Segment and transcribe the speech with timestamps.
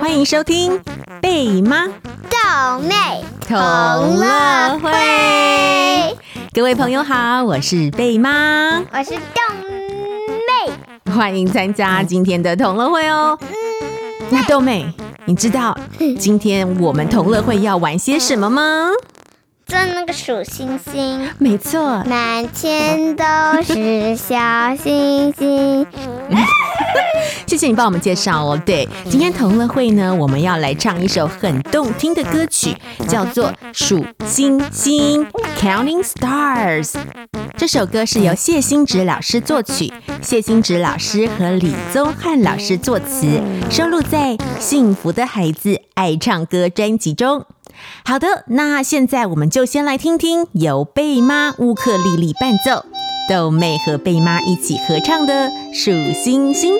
[0.00, 0.80] 欢迎收听
[1.20, 4.90] 贝妈豆妹同乐会。
[6.52, 9.40] 各位朋友好，我是贝妈，我是豆
[10.66, 13.38] 妹，欢迎参加今天的同乐会哦。
[14.30, 14.92] 那豆妹，
[15.26, 15.78] 你知道
[16.18, 18.88] 今天我们同乐会要玩些什么吗？
[19.70, 23.24] 做那个数星星，没错，满天都
[23.62, 24.36] 是小
[24.74, 25.86] 星星。
[27.46, 28.60] 谢谢你帮我们介绍哦。
[28.66, 35.24] 对，今天同乐会呢，我们要来唱一首很动听的歌曲，叫做《数星星》
[35.56, 36.94] （Counting Stars）。
[37.56, 47.46] 这首歌是由谢欣植老师作曲，谢欣植老师和李宗翰老师作词，收录在《幸福的孩子爱唱歌》专辑中。
[48.04, 52.84] 好的，那现在我们就先来听听由贝妈乌克丽丽伴奏，
[53.28, 56.74] 豆妹和贝妈一起合唱的《数星星》。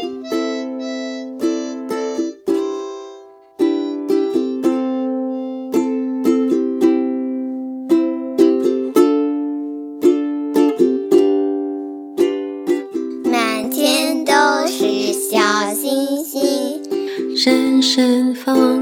[13.31, 14.33] 满天都
[14.67, 18.80] 是小星星，闪闪放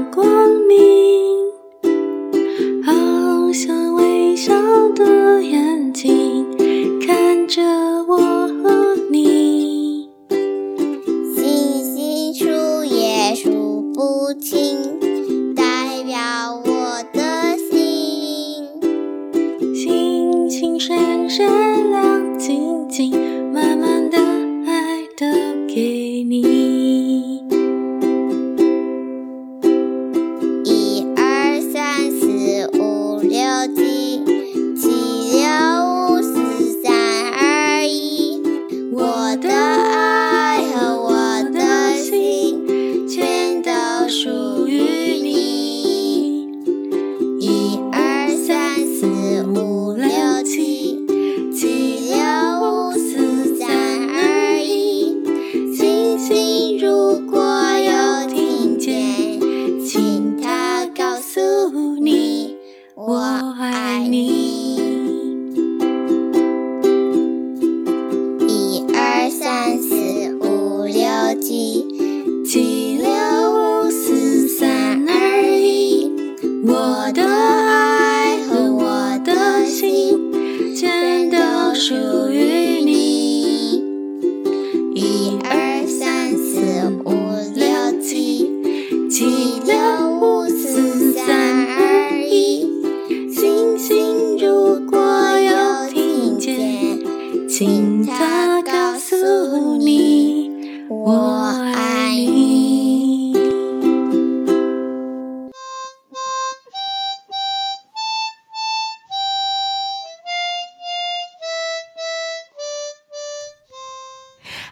[14.33, 14.99] 亲
[15.55, 18.67] 代表我的心。
[19.73, 23.11] 星星闪闪亮晶晶
[23.51, 24.17] 满满的
[24.67, 25.25] 爱都
[25.67, 27.43] 给你。
[30.65, 33.39] 一二三四五六
[33.75, 33.98] 七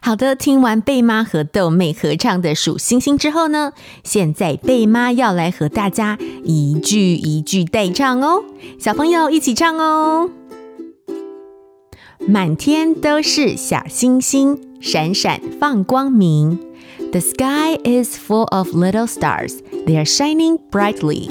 [0.08, 3.74] 好的，听完贝妈和豆妹合唱的《数星星》之后呢，
[4.06, 8.46] 现在贝妈要来和大家一句一句带唱哦，
[8.80, 10.30] 小朋友一起唱哦。
[12.26, 16.58] 满天都是小星星，闪闪放光明。
[17.12, 21.28] The sky is full of little stars, they are shining brightly.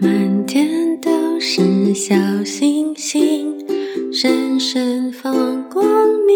[0.00, 3.66] 满天都是小星星，
[4.10, 5.84] 闪闪放光
[6.26, 6.34] 明。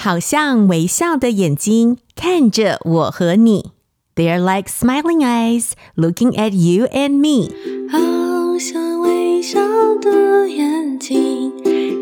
[0.00, 3.72] 好像微笑的眼睛看着我和你
[4.14, 7.52] ，They're like smiling eyes looking at you and me。
[7.90, 9.58] 好像微笑
[10.00, 11.52] 的眼睛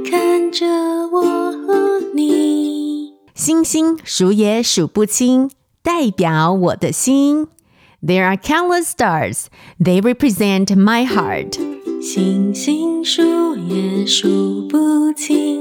[0.04, 0.66] 看着
[1.10, 5.50] 我和你，星星数也数不清，
[5.82, 7.48] 代表我的心。
[8.02, 9.46] There are countless stars,
[9.80, 11.58] they represent my heart。
[12.02, 15.55] 星星数也数不清。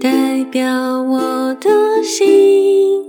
[0.00, 3.04] 代表我的心，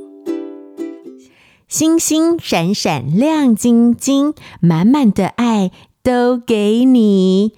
[1.69, 5.71] 星星闪闪亮晶晶，满满的爱
[6.03, 7.53] 都给你。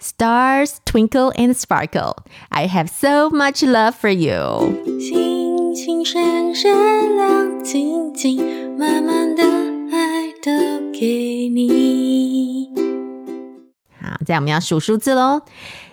[0.00, 2.16] Stars twinkle and sparkle,
[2.48, 4.72] I have so much love for you。
[4.98, 6.72] 星星闪闪
[7.16, 8.38] 亮晶晶，
[8.78, 9.42] 满满的
[9.92, 10.50] 爱都
[10.98, 12.70] 给你。
[14.00, 15.42] 好，再我们要数数字喽。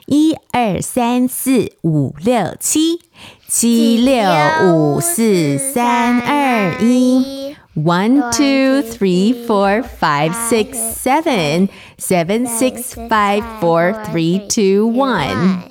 [0.08, 3.02] 一二三四五六七
[3.48, 4.22] 七六
[4.64, 15.64] 五四三二一 one two three four five six seven seven six five four three two one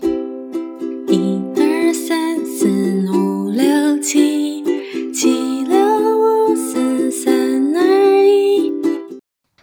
[1.08, 2.66] 一二三四
[3.12, 4.64] 五六七
[5.12, 8.72] 七六五四三二一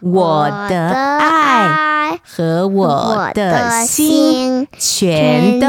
[0.00, 0.88] 我的
[1.18, 1.91] 爱
[2.22, 5.68] 和我的心全都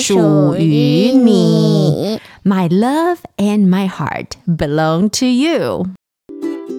[0.00, 2.20] 属于你。
[2.44, 5.86] My love and my heart belong to you。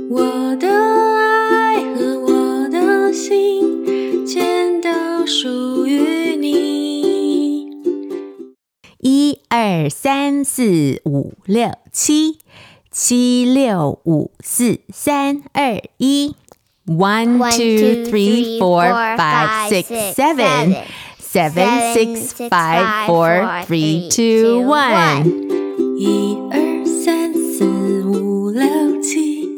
[0.09, 7.69] 我的爱和我的心全都属于你。
[8.99, 12.39] 一二三四五六七，
[12.91, 16.35] 七六五四三二一。
[16.88, 18.84] One, two, three, four,
[19.16, 20.76] five, six, seven.
[21.18, 25.24] Seven, six, five, four, three, two, one.
[25.98, 29.48] 一二三四五六七，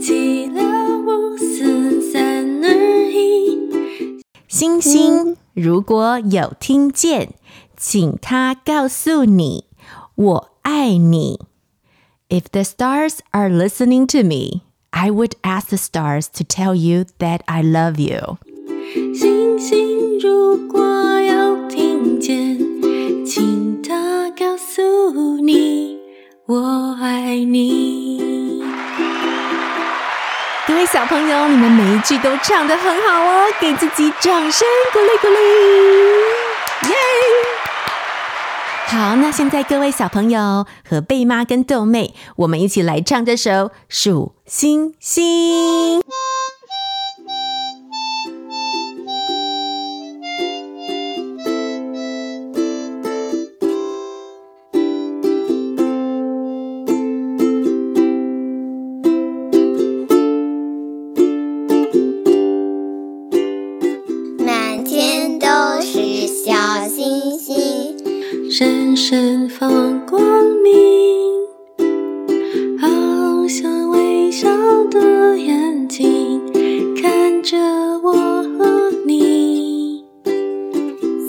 [0.00, 4.20] 七六五四三二一。
[4.48, 7.34] 星星如果有听见，
[7.76, 9.66] 请他告诉你，
[10.16, 11.38] 我爱你。
[12.28, 14.62] If the stars are listening to me.
[14.99, 18.39] I would ask the stars to tell you that I love you.
[19.13, 22.57] 星星如果有听见，
[23.23, 25.99] 请他告诉你，
[26.47, 28.63] 我爱你。
[30.65, 36.95] 各位小朋友，你们每一句都唱得很好哦，给自己掌声鼓励鼓励，耶！
[38.89, 43.51] 好，那现在各位小朋友和贝妈跟豆妹，我们一起来唱这首
[43.89, 45.99] 《数星星》。
[69.09, 70.21] 闪闪放光
[70.61, 70.75] 明，
[72.77, 74.49] 好像微笑
[74.91, 76.41] 的眼睛
[77.01, 77.57] 看着
[78.03, 80.03] 我和你。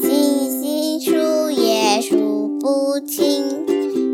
[0.03, 3.45] 星星数也数不清，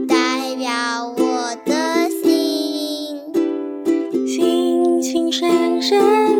[0.06, 0.68] 代表
[1.16, 3.18] 我的心。
[4.26, 6.33] 星星闪闪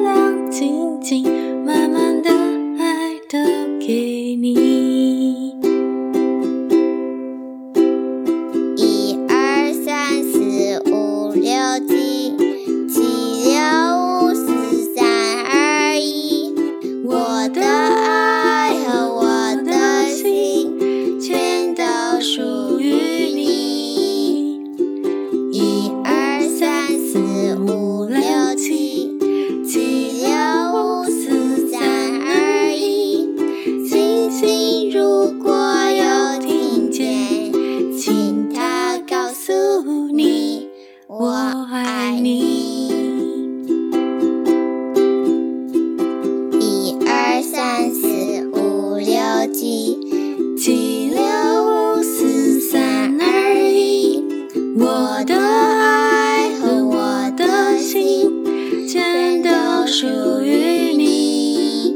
[59.95, 60.09] 属
[60.43, 61.95] 于你。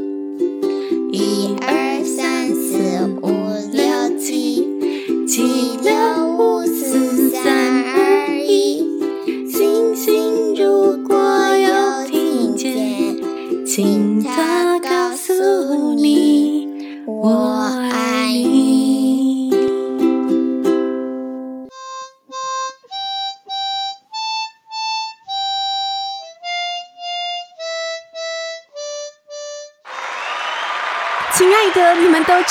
[1.11, 3.27] 一二三四五
[3.73, 4.65] 六七
[5.27, 5.91] 七六
[6.37, 8.79] 五四三二一
[9.51, 11.17] 星星如果
[11.57, 13.17] 有听见
[13.65, 16.28] 请它告诉你。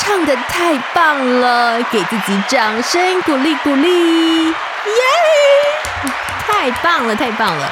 [0.00, 4.54] 唱的太棒了，给自己掌声鼓励鼓励，耶！
[6.46, 7.68] 太棒了，太棒了。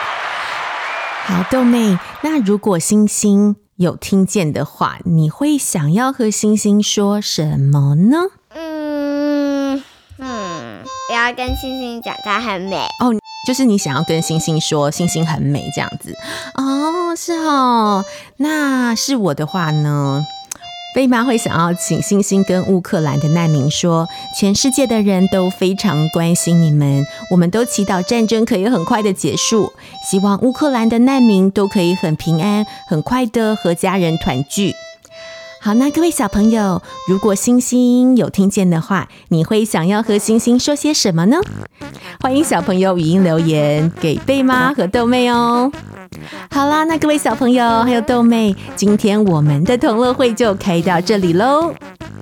[1.24, 8.18] 好，豆妹，那如果星星有听见的话，你会想要和星星说什么呢？
[8.54, 9.84] 嗯
[10.18, 13.14] 嗯，我要跟星星讲它很美哦，
[13.46, 16.12] 就是你想要跟星星说星星很美这样子
[16.54, 18.04] 哦，是哦，
[18.38, 20.26] 那是我的话呢？
[20.96, 29.74] 贝妈会想要请星星跟乌克兰的难民说，全世界的人都非常关心你们，我们都祈祷战争可以很快的结束，
[30.10, 34.72] 希望乌克兰的难民都可以很平安、很快的和家人团聚。
[35.60, 41.36] 好，那各位小朋友，如果星星有听见的话，你会想要和星星说些什么呢？
[42.22, 45.70] 欢迎小朋友语音留言给贝妈和豆妹哦。
[46.50, 51.74] 好啦，那各位小朋友还有豆妹，今天我们的同乐会就开到这里喽。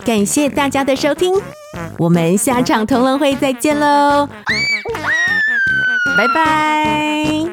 [0.05, 1.35] 感谢大家的收听，
[1.99, 4.29] 我们下场同乐会再见喽，
[6.17, 7.49] 拜拜。